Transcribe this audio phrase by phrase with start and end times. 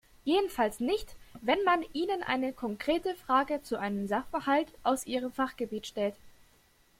[0.25, 6.15] Jedenfalls nicht, wenn man ihnen eine konkrete Frage zu einem Sachverhalt aus ihrem Fachgebiet stellt.